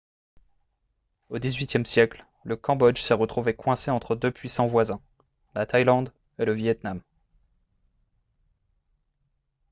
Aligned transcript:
au 1.29 1.37
xviiie 1.37 1.85
siècle 1.85 2.25
le 2.43 2.55
cambodge 2.55 2.99
s'est 2.99 3.13
retrouvé 3.13 3.55
coincé 3.55 3.91
entre 3.91 4.15
deux 4.15 4.31
puissants 4.31 4.65
voisins 4.65 4.99
la 5.53 5.67
thaïlande 5.67 6.11
et 6.39 6.45
le 6.45 6.53
vietnam 6.53 7.03